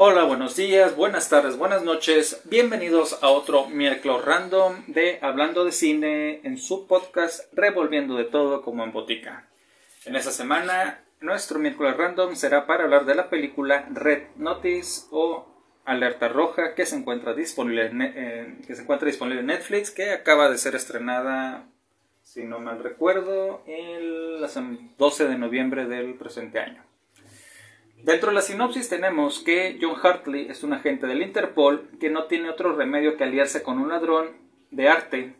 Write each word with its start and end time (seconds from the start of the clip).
Hola, 0.00 0.22
buenos 0.22 0.54
días, 0.54 0.94
buenas 0.94 1.28
tardes, 1.28 1.58
buenas 1.58 1.82
noches. 1.82 2.40
Bienvenidos 2.44 3.20
a 3.20 3.30
otro 3.30 3.66
miércoles 3.66 4.24
random 4.24 4.84
de 4.86 5.18
Hablando 5.22 5.64
de 5.64 5.72
Cine 5.72 6.40
en 6.44 6.56
su 6.56 6.86
podcast 6.86 7.52
Revolviendo 7.52 8.14
de 8.14 8.22
todo 8.22 8.62
como 8.62 8.84
en 8.84 8.92
botica. 8.92 9.48
En 10.04 10.14
esta 10.14 10.30
semana, 10.30 11.00
nuestro 11.20 11.58
miércoles 11.58 11.96
random 11.96 12.36
será 12.36 12.64
para 12.64 12.84
hablar 12.84 13.06
de 13.06 13.16
la 13.16 13.28
película 13.28 13.88
Red 13.90 14.28
Notice 14.36 15.08
o 15.10 15.48
Alerta 15.84 16.28
Roja 16.28 16.76
que 16.76 16.86
se 16.86 16.94
encuentra 16.94 17.34
disponible 17.34 17.86
en, 17.86 18.62
que 18.64 18.76
se 18.76 18.82
encuentra 18.82 19.06
disponible 19.06 19.40
en 19.40 19.46
Netflix, 19.46 19.90
que 19.90 20.12
acaba 20.12 20.48
de 20.48 20.58
ser 20.58 20.76
estrenada, 20.76 21.66
si 22.22 22.44
no 22.44 22.60
mal 22.60 22.84
recuerdo, 22.84 23.64
el 23.66 24.46
12 24.96 25.26
de 25.26 25.38
noviembre 25.38 25.86
del 25.86 26.14
presente 26.14 26.60
año. 26.60 26.87
Dentro 28.02 28.30
de 28.30 28.36
la 28.36 28.42
sinopsis 28.42 28.88
tenemos 28.88 29.40
que 29.40 29.78
John 29.80 29.96
Hartley 30.00 30.48
es 30.48 30.62
un 30.62 30.72
agente 30.72 31.06
del 31.06 31.22
Interpol 31.22 31.90
que 31.98 32.10
no 32.10 32.24
tiene 32.24 32.48
otro 32.48 32.74
remedio 32.74 33.16
que 33.16 33.24
aliarse 33.24 33.62
con 33.62 33.78
un 33.78 33.88
ladrón 33.88 34.36
de 34.70 34.88
arte, 34.88 35.34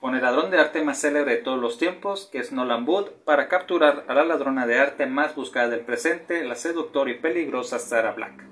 con 0.00 0.14
el 0.14 0.22
ladrón 0.22 0.50
de 0.50 0.58
arte 0.58 0.82
más 0.82 1.00
célebre 1.00 1.36
de 1.36 1.42
todos 1.42 1.58
los 1.58 1.78
tiempos, 1.78 2.28
que 2.30 2.38
es 2.38 2.52
Nolan 2.52 2.86
Wood, 2.86 3.08
para 3.24 3.48
capturar 3.48 4.04
a 4.06 4.14
la 4.14 4.24
ladrona 4.24 4.66
de 4.66 4.78
arte 4.78 5.06
más 5.06 5.34
buscada 5.34 5.68
del 5.68 5.80
presente, 5.80 6.44
la 6.44 6.56
seductora 6.56 7.10
y 7.10 7.14
peligrosa 7.14 7.78
Sarah 7.78 8.12
Black. 8.12 8.44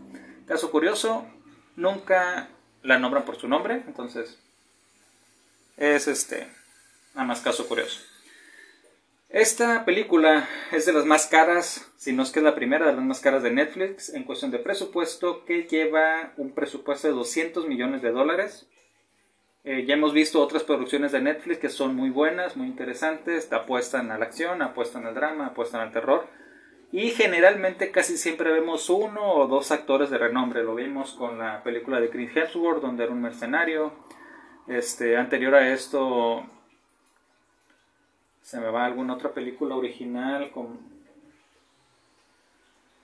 Caso 0.47 0.71
curioso, 0.71 1.27
nunca 1.77 2.49
la 2.83 2.99
nombran 2.99 3.25
por 3.25 3.37
su 3.37 3.49
nombre, 3.49 3.83
entonces 3.87 4.41
es 5.77 6.09
este, 6.09 6.49
nada 7.15 7.27
más 7.27 7.41
caso 7.43 7.69
curioso. 7.69 8.01
Esta 9.33 9.87
película 9.87 10.47
es 10.73 10.85
de 10.85 10.93
las 10.93 11.07
más 11.07 11.27
caras, 11.27 11.91
si 11.97 12.13
no 12.13 12.23
es 12.23 12.31
que 12.31 12.41
es 12.41 12.45
la 12.45 12.55
primera 12.55 12.85
de 12.85 12.93
las 12.93 13.03
más 13.03 13.21
caras 13.21 13.43
de 13.43 13.51
Netflix 13.51 14.13
en 14.13 14.25
cuestión 14.25 14.51
de 14.51 14.59
presupuesto, 14.59 15.47
que 15.47 15.63
lleva 15.63 16.35
un 16.37 16.53
presupuesto 16.53 17.09
de 17.09 17.15
200 17.15 17.67
millones 17.67 18.03
de 18.03 18.11
dólares. 18.11 18.69
Eh, 19.65 19.87
ya 19.87 19.95
hemos 19.95 20.13
visto 20.13 20.39
otras 20.39 20.65
producciones 20.65 21.13
de 21.13 21.23
Netflix 21.23 21.61
que 21.61 21.71
son 21.71 21.97
muy 21.97 22.11
buenas, 22.11 22.59
muy 22.59 22.67
interesantes, 22.67 23.51
apuestan 23.51 24.11
a 24.11 24.19
la 24.19 24.27
acción, 24.27 24.61
apuestan 24.61 25.07
al 25.07 25.15
drama, 25.15 25.47
apuestan 25.47 25.81
al 25.81 25.93
terror. 25.93 26.27
Y 26.93 27.13
generalmente 27.13 27.91
casi 27.91 28.19
siempre 28.19 28.53
vemos 28.53 28.91
uno 28.91 29.33
o 29.33 29.47
dos 29.47 29.73
actores 29.73 30.11
de 30.11 30.19
renombre. 30.19 30.63
Lo 30.63 30.75
vimos 30.75 31.15
con 31.15 31.39
la 31.39 31.63
película 31.63 32.03
de 32.03 32.11
Chris 32.11 32.37
Hemsworth, 32.37 32.83
donde 32.83 33.05
era 33.05 33.13
un 33.15 33.23
mercenario. 33.23 33.95
Este, 34.69 35.17
anterior 35.17 35.55
a 35.55 35.73
esto 35.73 36.45
se 38.53 38.61
me 38.61 38.69
va 38.69 38.85
alguna 38.85 39.15
otra 39.15 39.33
película 39.33 39.77
original 39.77 40.51
con, 40.51 40.79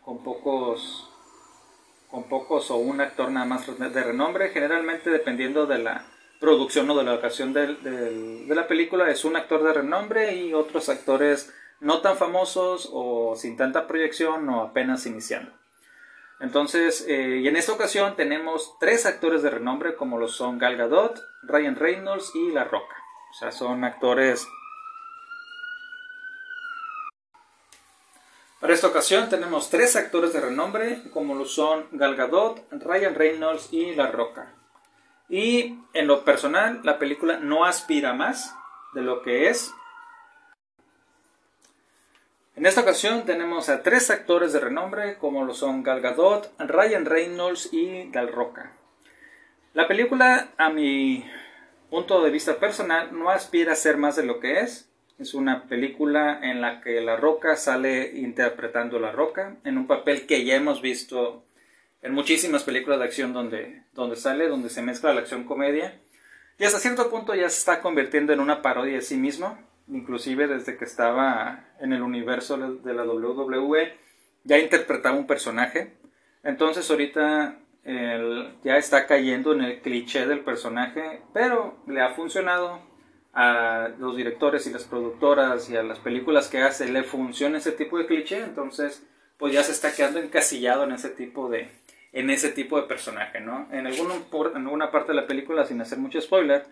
con 0.05 0.23
pocos 0.23 1.11
con 2.11 2.25
pocos 2.25 2.71
o 2.71 2.77
un 2.77 3.01
actor 3.01 3.31
nada 3.31 3.47
más 3.47 3.67
de 3.67 4.05
renombre, 4.05 4.51
generalmente 4.51 5.09
dependiendo 5.09 5.65
de 5.65 5.79
la 5.79 6.05
producción 6.39 6.91
o 6.91 6.99
de 6.99 7.05
la 7.05 7.15
ocasión 7.15 7.55
de, 7.55 7.67
de 7.77 8.55
la 8.55 8.69
película, 8.69 9.11
es 9.11 9.25
un 9.25 9.37
actor 9.37 9.63
de 9.63 9.73
renombre 9.73 10.37
y 10.37 10.53
otros 10.53 10.91
actores 10.91 11.51
no 11.81 12.03
tan 12.03 12.19
famosos 12.19 12.91
o 12.93 13.35
sin 13.35 13.57
tanta 13.57 13.87
proyección 13.87 14.47
o 14.51 14.61
apenas 14.61 15.07
iniciando. 15.07 15.51
Entonces, 16.41 17.07
eh, 17.09 17.41
y 17.43 17.49
en 17.49 17.57
esta 17.57 17.73
ocasión 17.73 18.17
tenemos 18.17 18.77
tres 18.79 19.07
actores 19.07 19.43
de 19.43 19.49
renombre 19.49 19.97
como 19.97 20.19
lo 20.19 20.29
son 20.29 20.59
Gal 20.59 20.77
Gadot, 20.77 21.19
Ryan 21.43 21.77
Reynolds 21.77 22.33
y 22.35 22.53
La 22.53 22.65
Roca. 22.65 22.97
O 23.31 23.35
sea, 23.35 23.51
son 23.51 23.85
actores 23.85 24.47
esta 28.79 28.87
ocasión 28.87 29.29
tenemos 29.29 29.71
tres 29.71 29.97
actores 29.97 30.33
de 30.33 30.39
renombre, 30.39 31.03
como 31.12 31.34
lo 31.34 31.47
son 31.47 31.89
Gal 31.91 32.15
Gadot, 32.15 32.65
Ryan 32.71 33.17
Reynolds 33.17 33.73
y 33.73 33.93
La 33.97 34.07
Roca. 34.07 34.55
Y 35.29 35.81
en 35.95 36.07
lo 36.07 36.25
personal, 36.25 36.79
la 36.84 37.01
película 37.01 37.39
no 37.39 37.65
aspira 37.65 38.12
más 38.12 38.55
de 38.94 39.03
lo 39.03 39.22
que 39.22 39.49
es. 39.49 39.72
En 42.55 42.66
esta 42.66 42.83
ocasión 42.83 43.25
tenemos 43.25 43.69
a 43.69 43.83
tres 43.83 44.11
actores 44.11 44.53
de 44.53 44.61
renombre, 44.61 45.19
como 45.19 45.45
lo 45.45 45.55
son 45.55 45.83
Gal 45.83 46.00
Gadot, 46.00 46.53
Ryan 46.60 47.05
Reynolds 47.05 47.72
y 47.72 48.09
Gal 48.12 48.33
Roca. 48.33 48.77
La 49.75 49.89
película, 49.89 50.50
a 50.56 50.71
mi 50.71 51.28
punto 51.91 52.22
de 52.22 52.31
vista 52.31 52.60
personal, 52.60 53.09
no 53.10 53.31
aspira 53.31 53.72
a 53.72 53.75
ser 53.75 53.97
más 53.97 54.15
de 54.15 54.22
lo 54.22 54.39
que 54.39 54.60
es. 54.60 54.88
Es 55.19 55.34
una 55.34 55.65
película 55.65 56.39
en 56.43 56.61
la 56.61 56.81
que 56.81 57.01
La 57.01 57.17
Roca 57.17 57.56
sale 57.56 58.12
interpretando 58.15 59.01
La 59.01 59.11
Roca 59.11 59.56
en 59.65 59.77
un 59.77 59.87
papel 59.87 60.27
que 60.27 60.45
ya 60.45 60.55
hemos 60.55 60.81
visto 60.81 61.45
en 62.03 62.15
muchísimas 62.15 62.62
películas 62.62 63.01
de 63.01 63.05
acción 63.05 63.33
donde, 63.33 63.83
donde 63.95 64.15
sale, 64.15 64.49
donde 64.49 64.71
se 64.71 64.83
mezcla 64.83 65.12
la 65.12 65.21
acción 65.21 65.45
comedia. 65.45 65.99
Y 66.59 66.65
hasta 66.65 66.78
cierto 66.78 67.11
punto 67.11 67.34
ya 67.34 67.49
se 67.49 67.59
está 67.59 67.81
convirtiendo 67.81 68.33
en 68.33 68.41
una 68.41 68.62
parodia 68.62 68.95
de 68.95 69.03
sí 69.03 69.17
mismo, 69.17 69.59
inclusive 69.89 70.47
desde 70.47 70.77
que 70.77 70.84
estaba 70.84 71.65
en 71.81 71.93
el 71.93 72.03
universo 72.03 72.57
de 72.57 72.95
la 72.95 73.05
WWE, 73.05 73.93
ya 74.45 74.59
interpretaba 74.59 75.17
un 75.17 75.27
personaje. 75.27 75.95
Entonces 76.45 76.89
ahorita 76.91 77.59
ya 78.62 78.77
está 78.77 79.07
cayendo 79.07 79.53
en 79.53 79.62
el 79.62 79.81
cliché 79.81 80.27
del 80.27 80.41
personaje, 80.41 81.23
pero 81.33 81.78
le 81.87 82.03
ha 82.03 82.11
funcionado, 82.11 82.81
a 83.33 83.91
los 83.99 84.16
directores 84.16 84.66
y 84.66 84.72
las 84.72 84.84
productoras 84.84 85.71
y 85.71 85.77
a 85.77 85.83
las 85.83 85.99
películas 85.99 86.49
que 86.49 86.62
hace 86.62 86.89
le 86.89 87.05
funciona 87.05 87.59
ese 87.59 87.72
tipo 87.72 87.99
de 87.99 88.06
cliché, 88.06 88.39
entonces 88.39 89.06
pues 89.39 89.53
ya 89.53 89.62
se 89.62 89.72
está 89.72 89.93
quedando 89.93 90.19
encasillado 90.19 90.84
en 90.84 90.93
ese 90.93 91.11
tipo 91.11 91.49
de 91.49 91.69
en 92.12 92.31
ese 92.31 92.50
tipo 92.50 92.81
de 92.81 92.89
personaje, 92.89 93.41
¿no? 93.41 93.69
En, 93.71 93.87
alguna, 93.87 94.15
en 94.15 94.65
alguna 94.65 94.91
parte 94.91 95.12
de 95.12 95.21
la 95.21 95.27
película, 95.27 95.66
sin 95.66 95.81
hacer 95.81 95.99
mucho 95.99 96.21
spoiler, 96.21 96.65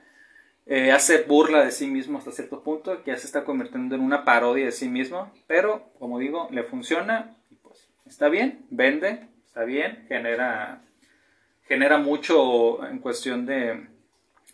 eh, 0.64 0.90
hace 0.92 1.22
burla 1.22 1.64
de 1.64 1.70
sí 1.70 1.86
mismo 1.86 2.18
hasta 2.18 2.32
cierto 2.32 2.62
punto, 2.62 3.02
que 3.02 3.12
ya 3.12 3.16
se 3.16 3.26
está 3.26 3.44
convirtiendo 3.44 3.94
en 3.94 4.00
una 4.00 4.24
parodia 4.24 4.64
de 4.64 4.72
sí 4.72 4.88
mismo, 4.88 5.30
pero 5.46 5.90
como 5.98 6.18
digo, 6.18 6.48
le 6.50 6.64
funciona 6.64 7.36
y 7.50 7.54
pues 7.56 7.86
está 8.06 8.28
bien, 8.28 8.64
vende, 8.70 9.28
está 9.46 9.64
bien, 9.64 10.04
genera, 10.08 10.82
genera 11.68 11.98
mucho 11.98 12.84
en 12.86 12.98
cuestión 12.98 13.46
de, 13.46 13.86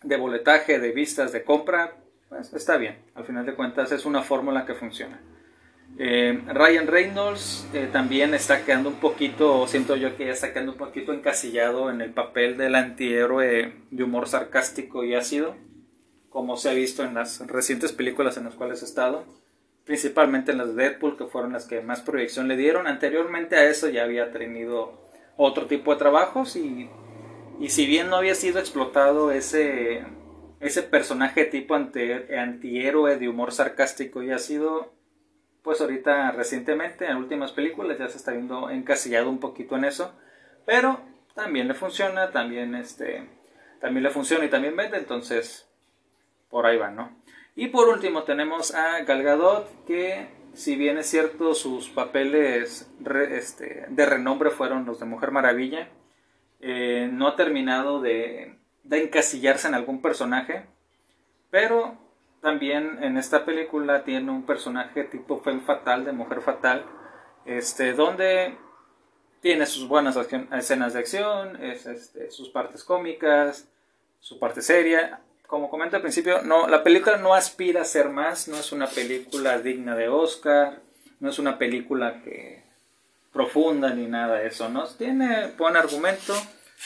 de 0.02 0.16
boletaje, 0.16 0.78
de 0.78 0.92
vistas, 0.92 1.32
de 1.32 1.44
compra, 1.44 1.96
pues 2.28 2.52
está 2.54 2.76
bien. 2.76 2.96
Al 3.14 3.24
final 3.24 3.46
de 3.46 3.54
cuentas 3.54 3.92
es 3.92 4.04
una 4.04 4.22
fórmula 4.22 4.64
que 4.64 4.74
funciona. 4.74 5.20
Eh, 5.98 6.42
Ryan 6.46 6.86
Reynolds 6.86 7.68
eh, 7.74 7.88
también 7.92 8.32
está 8.32 8.64
quedando 8.64 8.88
un 8.88 8.96
poquito, 8.96 9.66
siento 9.66 9.94
yo 9.96 10.16
que 10.16 10.24
ya 10.24 10.32
está 10.32 10.52
quedando 10.52 10.72
un 10.72 10.78
poquito 10.78 11.12
encasillado 11.12 11.90
en 11.90 12.00
el 12.00 12.12
papel 12.12 12.56
del 12.56 12.74
antihéroe 12.74 13.74
de 13.90 14.02
humor 14.02 14.26
sarcástico 14.26 15.04
y 15.04 15.14
ácido, 15.14 15.54
como 16.30 16.56
se 16.56 16.70
ha 16.70 16.72
visto 16.72 17.04
en 17.04 17.12
las 17.12 17.46
recientes 17.46 17.92
películas 17.92 18.38
en 18.38 18.44
las 18.44 18.54
cuales 18.54 18.82
ha 18.82 18.86
estado, 18.86 19.26
principalmente 19.84 20.52
en 20.52 20.58
las 20.58 20.74
de 20.74 20.82
Deadpool, 20.82 21.18
que 21.18 21.26
fueron 21.26 21.52
las 21.52 21.66
que 21.66 21.82
más 21.82 22.00
proyección 22.00 22.48
le 22.48 22.56
dieron. 22.56 22.86
Anteriormente 22.86 23.56
a 23.56 23.68
eso 23.68 23.90
ya 23.90 24.04
había 24.04 24.32
tenido 24.32 25.10
otro 25.36 25.66
tipo 25.66 25.92
de 25.92 25.98
trabajos 25.98 26.56
y, 26.56 26.88
y 27.60 27.68
si 27.70 27.86
bien 27.86 28.10
no 28.10 28.16
había 28.16 28.34
sido 28.34 28.58
explotado 28.58 29.30
ese 29.30 30.04
ese 30.62 30.84
personaje 30.84 31.44
tipo 31.44 31.74
antihéroe 31.74 33.18
de 33.18 33.28
humor 33.28 33.50
sarcástico 33.50 34.22
y 34.22 34.30
ha 34.30 34.38
sido, 34.38 34.92
pues 35.62 35.80
ahorita 35.80 36.30
recientemente, 36.30 37.06
en 37.06 37.16
últimas 37.16 37.50
películas 37.50 37.98
ya 37.98 38.08
se 38.08 38.16
está 38.16 38.30
viendo 38.30 38.70
encasillado 38.70 39.28
un 39.28 39.40
poquito 39.40 39.76
en 39.76 39.84
eso, 39.84 40.14
pero 40.64 41.00
también 41.34 41.66
le 41.66 41.74
funciona, 41.74 42.30
también 42.30 42.76
este, 42.76 43.28
también 43.80 44.04
le 44.04 44.10
funciona 44.10 44.44
y 44.44 44.50
también 44.50 44.76
vende, 44.76 44.98
entonces 44.98 45.68
por 46.48 46.64
ahí 46.64 46.78
va, 46.78 46.90
¿no? 46.90 47.10
Y 47.56 47.66
por 47.66 47.88
último 47.88 48.22
tenemos 48.22 48.72
a 48.72 49.02
Gal 49.02 49.24
Gadot 49.24 49.84
que 49.84 50.28
si 50.54 50.76
bien 50.76 50.96
es 50.96 51.06
cierto 51.06 51.54
sus 51.54 51.88
papeles 51.88 52.88
este, 53.30 53.86
de 53.88 54.06
renombre 54.06 54.50
fueron 54.50 54.84
los 54.86 55.00
de 55.00 55.06
Mujer 55.06 55.32
Maravilla, 55.32 55.88
eh, 56.62 57.10
no 57.12 57.28
ha 57.28 57.36
terminado 57.36 58.00
de 58.00 58.56
encasillarse 58.90 59.68
en 59.68 59.74
algún 59.74 60.00
personaje, 60.00 60.64
pero 61.50 61.98
también 62.42 62.98
en 63.02 63.16
esta 63.16 63.44
película 63.44 64.02
tiene 64.02 64.32
un 64.32 64.44
personaje 64.44 65.04
tipo 65.04 65.40
fatal, 65.64 66.04
de 66.04 66.12
mujer 66.12 66.42
fatal, 66.42 66.84
este, 67.46 67.92
donde 67.92 68.56
tiene 69.40 69.64
sus 69.64 69.86
buenas 69.86 70.18
escenas 70.52 70.92
de 70.92 70.98
acción, 70.98 71.62
este, 71.62 72.30
sus 72.32 72.48
partes 72.48 72.82
cómicas, 72.82 73.68
su 74.18 74.40
parte 74.40 74.60
seria. 74.60 75.20
Como 75.46 75.70
comenté 75.70 75.96
al 75.96 76.02
principio, 76.02 76.42
no, 76.42 76.66
la 76.66 76.82
película 76.82 77.16
no 77.16 77.32
aspira 77.32 77.82
a 77.82 77.84
ser 77.84 78.08
más, 78.08 78.48
no 78.48 78.56
es 78.56 78.72
una 78.72 78.88
película 78.88 79.58
digna 79.58 79.94
de 79.94 80.08
Oscar, 80.08 80.80
no 81.20 81.30
es 81.30 81.38
una 81.38 81.58
película 81.58 82.22
que 82.24 82.61
profunda 83.32 83.94
ni 83.94 84.06
nada 84.06 84.38
de 84.38 84.48
eso, 84.48 84.68
¿no? 84.68 84.86
Tiene 84.86 85.48
buen 85.58 85.76
argumento, 85.76 86.34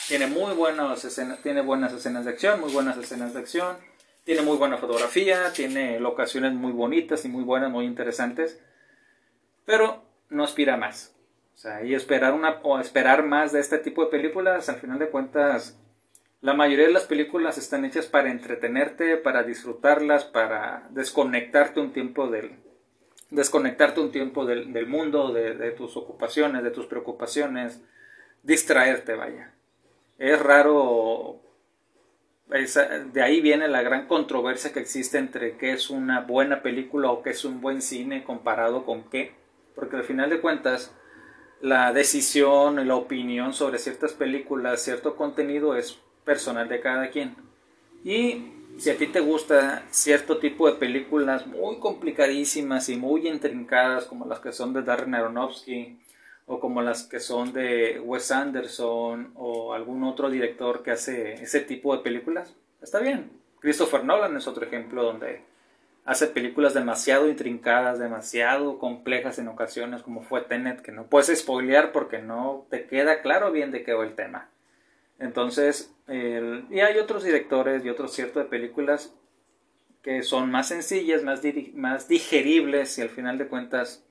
tiene 0.07 0.27
muy 0.27 0.53
buenas 0.53 1.03
escenas, 1.03 1.41
tiene 1.41 1.61
buenas 1.61 1.93
escenas 1.93 2.25
de 2.25 2.31
acción, 2.31 2.61
muy 2.61 2.71
buenas 2.71 2.97
escenas 2.97 3.33
de 3.33 3.39
acción. 3.39 3.77
Tiene 4.23 4.41
muy 4.41 4.57
buena 4.57 4.77
fotografía, 4.77 5.53
tiene 5.53 6.01
locaciones 6.01 6.53
muy 6.53 6.73
bonitas 6.73 7.23
y 7.23 7.29
muy 7.29 7.43
buenas, 7.43 7.71
muy 7.71 7.85
interesantes. 7.85 8.59
Pero 9.65 10.03
no 10.29 10.43
aspira 10.43 10.75
más. 10.75 11.15
O 11.55 11.57
sea, 11.57 11.83
y 11.83 11.95
esperar 11.95 12.33
una 12.33 12.59
o 12.61 12.77
esperar 12.79 13.23
más 13.23 13.51
de 13.51 13.61
este 13.61 13.77
tipo 13.77 14.03
de 14.03 14.11
películas, 14.11 14.67
al 14.69 14.75
final 14.75 14.99
de 14.99 15.09
cuentas, 15.09 15.79
la 16.41 16.53
mayoría 16.53 16.87
de 16.87 16.93
las 16.93 17.05
películas 17.05 17.57
están 17.57 17.85
hechas 17.85 18.05
para 18.05 18.29
entretenerte, 18.29 19.17
para 19.17 19.43
disfrutarlas, 19.43 20.25
para 20.25 20.87
desconectarte 20.91 21.79
un 21.79 21.93
tiempo 21.93 22.27
del 22.27 22.51
desconectarte 23.29 23.99
un 23.99 24.11
tiempo 24.11 24.45
del, 24.45 24.73
del 24.73 24.87
mundo, 24.87 25.33
de, 25.33 25.55
de, 25.55 25.71
tus 25.71 25.97
ocupaciones, 25.97 26.63
de 26.63 26.71
tus 26.71 26.85
preocupaciones, 26.85 27.81
distraerte, 28.43 29.13
vaya. 29.15 29.53
Es 30.17 30.39
raro, 30.41 31.41
de 32.47 33.21
ahí 33.21 33.41
viene 33.41 33.67
la 33.67 33.81
gran 33.81 34.07
controversia 34.07 34.71
que 34.71 34.79
existe 34.79 35.17
entre 35.17 35.57
qué 35.57 35.73
es 35.73 35.89
una 35.89 36.21
buena 36.21 36.61
película 36.61 37.11
o 37.11 37.21
qué 37.21 37.31
es 37.31 37.45
un 37.45 37.61
buen 37.61 37.81
cine 37.81 38.23
comparado 38.23 38.85
con 38.85 39.03
qué, 39.09 39.33
porque 39.75 39.97
al 39.97 40.03
final 40.03 40.29
de 40.29 40.41
cuentas 40.41 40.93
la 41.61 41.91
decisión 41.91 42.79
y 42.79 42.85
la 42.85 42.95
opinión 42.95 43.53
sobre 43.53 43.79
ciertas 43.79 44.13
películas, 44.13 44.81
cierto 44.81 45.15
contenido 45.15 45.75
es 45.75 45.99
personal 46.23 46.69
de 46.69 46.79
cada 46.79 47.09
quien. 47.09 47.35
Y 48.03 48.56
si 48.77 48.89
a 48.89 48.97
ti 48.97 49.07
te 49.07 49.19
gusta 49.19 49.83
cierto 49.89 50.37
tipo 50.37 50.69
de 50.69 50.77
películas 50.77 51.47
muy 51.47 51.79
complicadísimas 51.79 52.89
y 52.89 52.95
muy 52.95 53.27
intrincadas, 53.27 54.05
como 54.05 54.25
las 54.25 54.39
que 54.39 54.51
son 54.51 54.73
de 54.73 54.83
Darren 54.83 55.15
Aronofsky, 55.15 55.99
o 56.45 56.59
como 56.59 56.81
las 56.81 57.03
que 57.03 57.19
son 57.19 57.53
de 57.53 57.99
Wes 57.99 58.31
Anderson, 58.31 59.31
o 59.35 59.73
algún 59.73 60.03
otro 60.03 60.29
director 60.29 60.83
que 60.83 60.91
hace 60.91 61.33
ese 61.33 61.59
tipo 61.61 61.95
de 61.95 62.03
películas, 62.03 62.53
está 62.81 62.99
bien. 62.99 63.31
Christopher 63.59 64.03
Nolan 64.03 64.37
es 64.37 64.47
otro 64.47 64.65
ejemplo 64.65 65.03
donde 65.03 65.41
hace 66.05 66.27
películas 66.27 66.73
demasiado 66.73 67.27
intrincadas, 67.27 67.99
demasiado 67.99 68.79
complejas 68.79 69.39
en 69.39 69.49
ocasiones, 69.49 70.03
como 70.03 70.21
fue 70.21 70.41
Tenet, 70.41 70.81
que 70.81 70.93
no 70.93 71.07
puedes 71.07 71.37
spoilear 71.37 71.91
porque 71.91 72.19
no 72.19 72.65
te 72.69 72.85
queda 72.85 73.21
claro 73.21 73.51
bien 73.51 73.71
de 73.71 73.83
qué 73.83 73.93
va 73.93 74.05
el 74.05 74.15
tema. 74.15 74.49
Entonces, 75.19 75.93
y 76.07 76.79
hay 76.79 76.97
otros 76.99 77.23
directores 77.23 77.83
y 77.83 77.89
otros 77.89 78.13
ciertos 78.13 78.43
de 78.43 78.49
películas 78.49 79.13
que 80.01 80.23
son 80.23 80.51
más 80.51 80.69
sencillas, 80.69 81.23
más, 81.23 81.41
más 81.73 82.07
digeribles 82.07 82.97
y 82.97 83.01
al 83.01 83.09
final 83.09 83.37
de 83.37 83.47
cuentas 83.47 84.05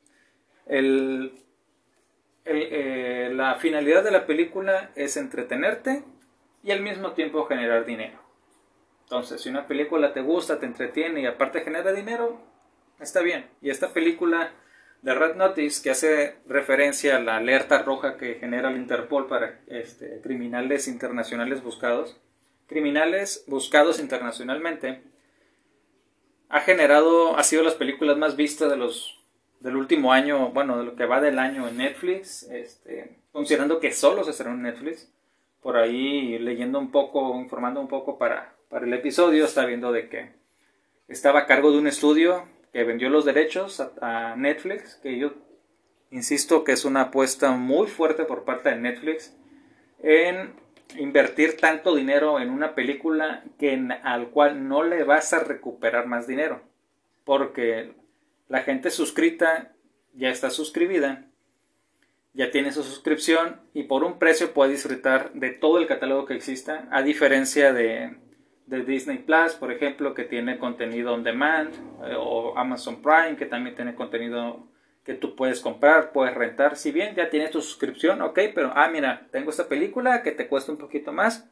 el, 0.66 1.32
eh, 2.44 3.30
la 3.32 3.56
finalidad 3.56 4.04
de 4.04 4.10
la 4.10 4.26
película 4.26 4.90
es 4.94 5.16
entretenerte 5.16 6.04
y 6.62 6.70
al 6.70 6.80
mismo 6.80 7.12
tiempo 7.12 7.46
generar 7.46 7.84
dinero. 7.84 8.18
Entonces, 9.04 9.40
si 9.40 9.48
una 9.48 9.66
película 9.66 10.12
te 10.12 10.20
gusta, 10.20 10.58
te 10.58 10.66
entretiene 10.66 11.22
y 11.22 11.26
aparte 11.26 11.60
genera 11.60 11.92
dinero, 11.92 12.40
está 13.00 13.20
bien. 13.20 13.46
Y 13.62 13.70
esta 13.70 13.92
película 13.92 14.50
de 15.02 15.14
Red 15.14 15.36
Notice, 15.36 15.82
que 15.82 15.90
hace 15.90 16.36
referencia 16.46 17.16
a 17.16 17.20
la 17.20 17.36
alerta 17.36 17.82
roja 17.82 18.16
que 18.16 18.34
genera 18.34 18.70
el 18.70 18.76
Interpol 18.76 19.28
para 19.28 19.60
este, 19.68 20.20
criminales 20.22 20.88
internacionales 20.88 21.62
buscados, 21.62 22.16
criminales 22.66 23.44
buscados 23.46 24.00
internacionalmente, 24.00 25.02
ha 26.48 26.60
generado, 26.60 27.36
ha 27.36 27.42
sido 27.42 27.62
las 27.62 27.74
películas 27.74 28.16
más 28.16 28.36
vistas 28.36 28.70
de 28.70 28.76
los 28.76 29.16
del 29.60 29.76
último 29.76 30.12
año, 30.12 30.50
bueno, 30.50 30.78
de 30.78 30.84
lo 30.84 30.96
que 30.96 31.06
va 31.06 31.20
del 31.20 31.38
año 31.38 31.66
en 31.66 31.78
Netflix, 31.78 32.44
este, 32.44 33.16
considerando 33.32 33.80
que 33.80 33.92
solo 33.92 34.22
se 34.22 34.30
estrenó 34.30 34.54
en 34.54 34.62
Netflix, 34.62 35.10
por 35.62 35.76
ahí 35.76 36.38
leyendo 36.38 36.78
un 36.78 36.90
poco, 36.90 37.40
informando 37.40 37.80
un 37.80 37.88
poco 37.88 38.18
para, 38.18 38.54
para 38.68 38.86
el 38.86 38.92
episodio, 38.92 39.44
está 39.44 39.64
viendo 39.64 39.92
de 39.92 40.08
que 40.08 40.30
estaba 41.08 41.40
a 41.40 41.46
cargo 41.46 41.72
de 41.72 41.78
un 41.78 41.86
estudio 41.86 42.44
que 42.76 42.84
vendió 42.84 43.08
los 43.08 43.24
derechos 43.24 43.82
a, 44.02 44.36
Netflix, 44.36 44.96
que 44.96 45.16
yo 45.16 45.32
insisto 46.10 46.62
que 46.62 46.72
es 46.72 46.84
una 46.84 47.04
apuesta 47.04 47.52
muy 47.52 47.86
fuerte 47.86 48.26
por 48.26 48.44
parte 48.44 48.68
de 48.68 48.76
Netflix 48.76 49.34
en 50.02 50.52
invertir 50.98 51.56
tanto 51.56 51.96
dinero 51.96 52.38
en 52.38 52.50
una 52.50 52.74
película 52.74 53.44
que 53.58 53.82
al 54.02 54.28
cual 54.28 54.68
no 54.68 54.82
le 54.82 55.04
vas 55.04 55.32
a 55.32 55.38
recuperar 55.38 56.06
más 56.06 56.26
dinero, 56.26 56.60
porque 57.24 57.94
la 58.46 58.60
gente 58.60 58.90
suscrita 58.90 59.72
ya 60.12 60.28
está 60.28 60.50
suscribida, 60.50 61.24
ya 62.34 62.50
tiene 62.50 62.72
su 62.72 62.82
suscripción 62.82 63.62
y 63.72 63.84
por 63.84 64.04
un 64.04 64.18
precio 64.18 64.52
puede 64.52 64.72
disfrutar 64.72 65.32
de 65.32 65.48
todo 65.48 65.78
el 65.78 65.86
catálogo 65.86 66.26
que 66.26 66.34
exista, 66.34 66.86
a 66.90 67.00
diferencia 67.00 67.72
de 67.72 68.18
de 68.66 68.82
Disney 68.82 69.18
Plus, 69.18 69.54
por 69.54 69.72
ejemplo, 69.72 70.12
que 70.14 70.24
tiene 70.24 70.58
contenido 70.58 71.14
on 71.14 71.22
demand, 71.22 71.72
eh, 72.04 72.14
o 72.18 72.56
Amazon 72.58 73.00
Prime, 73.00 73.36
que 73.36 73.46
también 73.46 73.76
tiene 73.76 73.94
contenido 73.94 74.66
que 75.04 75.14
tú 75.14 75.36
puedes 75.36 75.60
comprar, 75.60 76.12
puedes 76.12 76.34
rentar. 76.34 76.76
Si 76.76 76.90
bien 76.90 77.14
ya 77.14 77.30
tienes 77.30 77.52
tu 77.52 77.62
suscripción, 77.62 78.20
ok, 78.22 78.40
pero 78.54 78.72
ah, 78.74 78.88
mira, 78.88 79.28
tengo 79.30 79.50
esta 79.50 79.68
película 79.68 80.22
que 80.22 80.32
te 80.32 80.48
cuesta 80.48 80.72
un 80.72 80.78
poquito 80.78 81.12
más, 81.12 81.48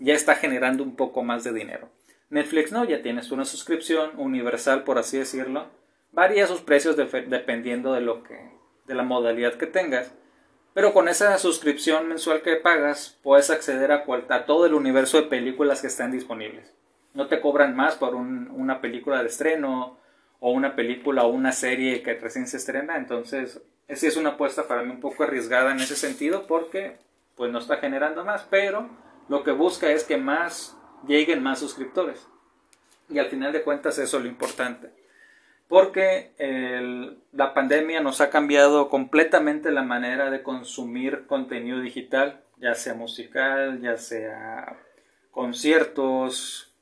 ya 0.00 0.14
está 0.14 0.34
generando 0.34 0.82
un 0.82 0.96
poco 0.96 1.22
más 1.22 1.44
de 1.44 1.52
dinero. 1.52 1.88
Netflix 2.28 2.72
no, 2.72 2.84
ya 2.84 3.02
tienes 3.02 3.30
una 3.30 3.44
suscripción 3.44 4.10
universal, 4.16 4.82
por 4.82 4.98
así 4.98 5.18
decirlo. 5.18 5.68
Varía 6.10 6.48
sus 6.48 6.62
precios 6.62 6.96
dependiendo 6.96 7.92
de 7.92 8.00
lo 8.00 8.24
que, 8.24 8.50
de 8.86 8.94
la 8.94 9.04
modalidad 9.04 9.54
que 9.54 9.66
tengas. 9.66 10.12
Pero 10.76 10.92
con 10.92 11.08
esa 11.08 11.38
suscripción 11.38 12.06
mensual 12.06 12.42
que 12.42 12.56
pagas, 12.56 13.18
puedes 13.22 13.48
acceder 13.48 13.92
a, 13.92 14.04
a 14.28 14.44
todo 14.44 14.66
el 14.66 14.74
universo 14.74 15.16
de 15.16 15.26
películas 15.26 15.80
que 15.80 15.86
están 15.86 16.10
disponibles. 16.10 16.70
No 17.14 17.28
te 17.28 17.40
cobran 17.40 17.74
más 17.74 17.94
por 17.94 18.14
una 18.14 18.82
película 18.82 19.22
de 19.22 19.28
estreno 19.28 19.98
o 20.38 20.50
una 20.50 20.76
película 20.76 21.24
o 21.24 21.28
una 21.28 21.52
serie 21.52 22.02
que 22.02 22.12
recién 22.12 22.46
se 22.46 22.58
estrena. 22.58 22.98
Entonces, 22.98 23.62
esa 23.88 24.06
es 24.06 24.18
una 24.18 24.32
apuesta 24.32 24.68
para 24.68 24.82
mí 24.82 24.90
un 24.90 25.00
poco 25.00 25.22
arriesgada 25.22 25.72
en 25.72 25.80
ese 25.80 25.96
sentido 25.96 26.46
porque 26.46 26.98
pues 27.36 27.50
no 27.50 27.58
está 27.58 27.78
generando 27.78 28.22
más, 28.26 28.46
pero 28.50 28.90
lo 29.30 29.44
que 29.44 29.52
busca 29.52 29.90
es 29.90 30.04
que 30.04 30.18
más 30.18 30.76
lleguen 31.08 31.42
más 31.42 31.58
suscriptores. 31.58 32.28
Y 33.08 33.18
al 33.18 33.28
final 33.28 33.54
de 33.54 33.62
cuentas 33.62 33.96
eso 33.96 34.18
es 34.18 34.22
lo 34.24 34.28
importante 34.28 35.05
porque 35.68 36.32
la 37.32 37.54
pandemia 37.54 38.00
nos 38.00 38.20
ha 38.20 38.30
cambiado 38.30 38.88
completamente 38.88 39.70
la 39.70 39.82
manera 39.82 40.30
de 40.30 40.42
consumir 40.42 41.26
contenido 41.26 41.80
digital, 41.80 42.40
ya 42.58 42.74
sea 42.74 42.94
musical, 42.94 43.80
ya 43.80 43.96
sea 43.96 44.78
conciertos, 45.30 46.74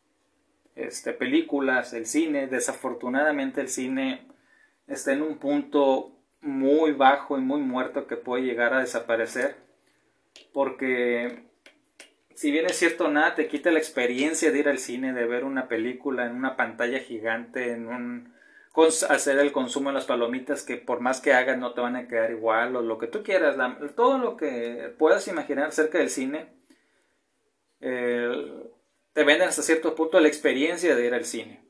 este, 0.77 1.13
películas, 1.13 1.93
el 1.95 2.07
cine. 2.07 2.47
Desafortunadamente 2.47 3.61
el 3.61 3.69
cine 3.69 4.27
está 4.87 5.13
en 5.13 5.23
un 5.23 5.39
punto 5.39 6.13
muy 6.41 6.93
bajo 6.93 7.39
y 7.39 7.41
muy 7.41 7.61
muerto 7.61 8.07
que 8.07 8.17
puede 8.17 8.45
llegar 8.45 8.75
a 8.75 8.81
desaparecer 8.81 9.65
porque 10.53 11.45
si 12.35 12.51
bien 12.51 12.67
es 12.67 12.77
cierto 12.77 13.09
nada 13.09 13.35
te 13.35 13.49
quita 13.49 13.71
la 13.71 13.79
experiencia 13.79 14.51
de 14.51 14.59
ir 14.59 14.69
al 14.69 14.79
cine, 14.79 15.13
de 15.13 15.27
ver 15.27 15.45
una 15.45 15.69
película 15.69 16.27
en 16.27 16.33
una 16.33 16.57
pantalla 16.57 16.99
gigante, 16.99 17.73
en 17.73 17.89
un 17.89 18.34
hacer 19.09 19.39
el 19.39 19.53
consumo 19.53 19.91
de 19.91 19.95
las 19.95 20.05
palomitas 20.05 20.63
que 20.63 20.77
por 20.77 21.01
más 21.01 21.21
que 21.21 21.33
hagas 21.33 21.59
no 21.59 21.73
te 21.73 21.81
van 21.81 21.97
a 21.97 22.09
quedar 22.09 22.31
igual 22.33 22.75
o 22.77 22.83
lo 22.83 22.99
que 22.99 23.07
tú 23.07 23.23
quieras, 23.23 23.57
todo 23.95 24.19
lo 24.19 24.37
que 24.37 24.93
puedas 24.99 25.29
imaginar 25.29 25.69
acerca 25.69 25.99
del 25.99 26.11
cine, 26.11 26.49
te 27.81 29.25
venden 29.25 29.49
hasta 29.49 29.63
cierto 29.63 29.95
punto 29.95 30.19
la 30.19 30.29
experiencia 30.29 30.97
de 30.97 31.07
ir 31.07 31.15
al 31.15 31.25
cine. 31.25 31.63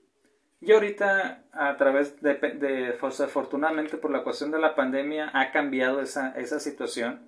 Y 0.61 0.73
ahorita, 0.73 1.45
a 1.53 1.77
través 1.77 2.23
de, 2.23 2.35
de 2.35 2.97
afortunadamente 2.99 3.99
por 3.99 4.11
la 4.11 4.23
cuestión 4.23 4.51
de 4.51 4.59
la 4.59 4.75
pandemia, 4.75 5.31
ha 5.35 5.53
cambiado 5.53 6.01
esa, 6.01 6.31
esa 6.39 6.59
situación 6.59 7.21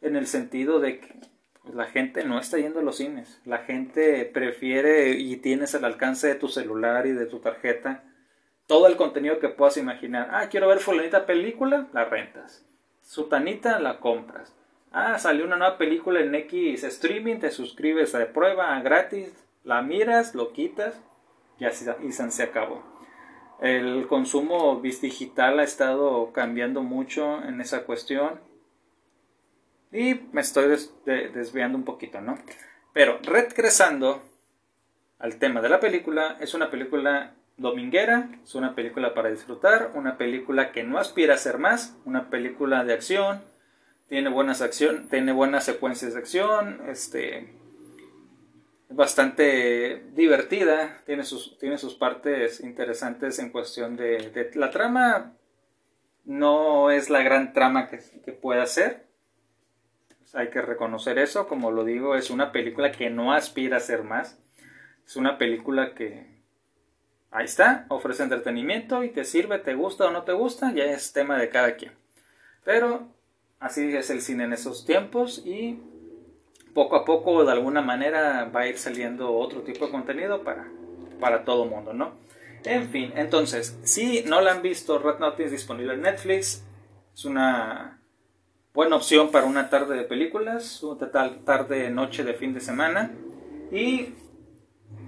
en 0.00 0.14
el 0.14 0.28
sentido 0.28 0.78
de 0.78 1.00
que 1.00 1.14
pues, 1.62 1.74
la 1.74 1.86
gente 1.86 2.24
no 2.24 2.38
está 2.38 2.58
yendo 2.58 2.78
a 2.78 2.84
los 2.84 2.98
cines. 2.98 3.40
La 3.44 3.58
gente 3.58 4.24
prefiere 4.24 5.10
y 5.18 5.36
tienes 5.38 5.74
el 5.74 5.84
alcance 5.84 6.28
de 6.28 6.36
tu 6.36 6.46
celular 6.46 7.08
y 7.08 7.12
de 7.12 7.26
tu 7.26 7.40
tarjeta 7.40 8.04
todo 8.66 8.86
el 8.86 8.96
contenido 8.96 9.38
que 9.38 9.48
puedas 9.48 9.76
imaginar. 9.76 10.28
Ah, 10.32 10.48
quiero 10.48 10.68
ver 10.68 10.78
fulanita 10.78 11.26
película, 11.26 11.86
la 11.92 12.04
rentas. 12.04 12.66
Sutanita, 13.02 13.78
la 13.78 14.00
compras. 14.00 14.54
Ah, 14.92 15.18
salió 15.18 15.44
una 15.44 15.56
nueva 15.56 15.78
película 15.78 16.20
en 16.20 16.34
X 16.34 16.82
streaming, 16.84 17.38
te 17.38 17.50
suscribes 17.50 18.12
de 18.12 18.26
prueba 18.26 18.80
gratis, 18.80 19.32
la 19.62 19.82
miras, 19.82 20.34
lo 20.34 20.52
quitas 20.52 21.00
y 21.58 21.64
así 21.64 21.86
y 22.02 22.12
se 22.12 22.42
acabó. 22.42 22.82
El 23.60 24.06
consumo 24.06 24.80
digital 24.82 25.60
ha 25.60 25.64
estado 25.64 26.32
cambiando 26.32 26.82
mucho 26.82 27.42
en 27.42 27.60
esa 27.60 27.84
cuestión. 27.84 28.40
Y 29.92 30.14
me 30.32 30.42
estoy 30.42 30.76
desviando 31.04 31.78
un 31.78 31.84
poquito, 31.84 32.20
¿no? 32.20 32.38
Pero 32.92 33.18
regresando 33.22 34.22
al 35.18 35.38
tema 35.38 35.62
de 35.62 35.68
la 35.68 35.80
película, 35.80 36.36
es 36.40 36.52
una 36.54 36.70
película 36.70 37.35
dominguera, 37.56 38.28
es 38.42 38.54
una 38.54 38.74
película 38.74 39.14
para 39.14 39.30
disfrutar, 39.30 39.92
una 39.94 40.18
película 40.18 40.72
que 40.72 40.84
no 40.84 40.98
aspira 40.98 41.34
a 41.34 41.38
ser 41.38 41.58
más, 41.58 41.96
una 42.04 42.28
película 42.28 42.84
de 42.84 42.92
acción, 42.92 43.42
tiene 44.08 44.28
buenas 44.28 44.62
acción, 44.62 45.08
tiene 45.08 45.32
buenas 45.32 45.64
secuencias 45.64 46.14
de 46.14 46.18
acción, 46.18 46.82
este 46.88 47.54
es 48.88 48.94
bastante 48.96 50.04
divertida, 50.14 51.02
tiene 51.06 51.24
sus, 51.24 51.58
tiene 51.58 51.78
sus 51.78 51.94
partes 51.94 52.60
interesantes 52.60 53.38
en 53.38 53.50
cuestión 53.50 53.96
de, 53.96 54.50
la 54.54 54.70
trama 54.70 55.32
no 56.24 56.90
es 56.90 57.08
la 57.10 57.22
gran 57.22 57.52
trama 57.52 57.88
que, 57.88 58.00
que 58.24 58.32
pueda 58.32 58.66
ser, 58.66 59.06
hay 60.34 60.50
que 60.50 60.60
reconocer 60.60 61.18
eso, 61.18 61.48
como 61.48 61.70
lo 61.70 61.84
digo, 61.84 62.14
es 62.14 62.30
una 62.30 62.52
película 62.52 62.92
que 62.92 63.10
no 63.10 63.32
aspira 63.32 63.78
a 63.78 63.80
ser 63.80 64.02
más. 64.02 64.38
Es 65.06 65.16
una 65.16 65.38
película 65.38 65.94
que 65.94 66.35
ahí 67.30 67.44
está, 67.44 67.86
ofrece 67.88 68.22
entretenimiento 68.22 69.04
y 69.04 69.10
te 69.10 69.24
sirve, 69.24 69.58
te 69.58 69.74
gusta 69.74 70.06
o 70.06 70.10
no 70.10 70.22
te 70.22 70.32
gusta, 70.32 70.72
ya 70.72 70.84
es 70.84 71.12
tema 71.12 71.38
de 71.38 71.48
cada 71.48 71.76
quien. 71.76 71.92
Pero 72.64 73.08
así 73.60 73.94
es 73.94 74.10
el 74.10 74.20
cine 74.20 74.44
en 74.44 74.52
esos 74.52 74.84
tiempos 74.84 75.42
y 75.44 75.78
poco 76.74 76.96
a 76.96 77.04
poco 77.04 77.44
de 77.44 77.52
alguna 77.52 77.80
manera 77.80 78.50
va 78.54 78.60
a 78.60 78.66
ir 78.68 78.78
saliendo 78.78 79.32
otro 79.34 79.62
tipo 79.62 79.86
de 79.86 79.92
contenido 79.92 80.42
para, 80.44 80.68
para 81.20 81.44
todo 81.44 81.64
mundo, 81.64 81.92
¿no? 81.92 82.14
En 82.64 82.88
fin, 82.88 83.12
entonces, 83.16 83.78
si 83.84 84.24
no 84.24 84.40
la 84.40 84.52
han 84.52 84.62
visto, 84.62 84.98
Red 84.98 85.20
Notice 85.20 85.50
disponible 85.50 85.94
en 85.94 86.02
Netflix, 86.02 86.64
es 87.14 87.24
una 87.24 88.00
buena 88.74 88.96
opción 88.96 89.30
para 89.30 89.46
una 89.46 89.70
tarde 89.70 89.96
de 89.96 90.02
películas, 90.02 90.82
una 90.82 91.10
tarde, 91.10 91.90
noche 91.90 92.24
de 92.24 92.34
fin 92.34 92.52
de 92.52 92.60
semana. 92.60 93.10
Y 93.72 94.14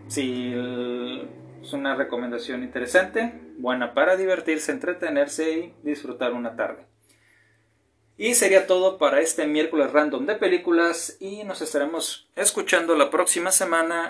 si 0.07 0.55
es 1.69 1.75
una 1.75 1.95
recomendación 1.95 2.63
interesante, 2.63 3.35
buena 3.59 3.93
para 3.93 4.17
divertirse, 4.17 4.73
entretenerse 4.73 5.53
y 5.53 5.75
disfrutar 5.83 6.33
una 6.33 6.57
tarde. 6.57 6.87
Y 8.17 8.35
sería 8.35 8.67
todo 8.67 8.97
para 8.97 9.21
este 9.21 9.47
miércoles 9.47 9.93
random 9.93 10.25
de 10.25 10.37
películas 10.37 11.19
y 11.21 11.45
nos 11.45 11.61
estaremos 11.61 12.31
escuchando 12.37 12.97
la 12.97 13.11
próxima 13.11 13.51
semana, 13.51 14.09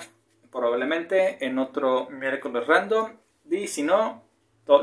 probablemente 0.52 1.44
en 1.44 1.58
otro 1.58 2.08
miércoles 2.10 2.64
random. 2.68 3.14
Y 3.50 3.66
si 3.66 3.82
no, 3.82 4.22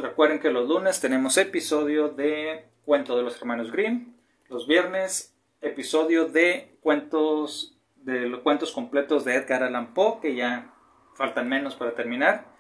recuerden 0.02 0.42
que 0.42 0.52
los 0.52 0.68
lunes 0.68 1.00
tenemos 1.00 1.38
episodio 1.38 2.10
de 2.10 2.66
Cuento 2.84 3.16
de 3.16 3.24
los 3.24 3.38
Hermanos 3.38 3.72
Grimm 3.72 4.16
los 4.50 4.68
viernes, 4.68 5.34
episodio 5.62 6.26
de 6.26 6.78
cuentos, 6.82 7.78
de 7.96 8.28
los 8.28 8.42
cuentos 8.42 8.74
completos 8.74 9.24
de 9.24 9.36
Edgar 9.36 9.64
Allan 9.64 9.94
Poe, 9.94 10.20
que 10.22 10.36
ya 10.36 10.74
faltan 11.16 11.48
menos 11.48 11.76
para 11.76 11.96
terminar. 11.96 12.55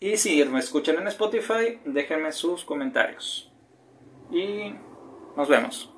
Y 0.00 0.16
si 0.16 0.44
me 0.44 0.60
escuchan 0.60 0.96
en 0.96 1.08
Spotify, 1.08 1.80
déjenme 1.84 2.30
sus 2.32 2.64
comentarios. 2.64 3.50
Y 4.30 4.74
nos 5.36 5.48
vemos. 5.48 5.92